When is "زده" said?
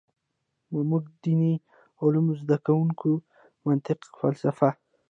2.41-2.57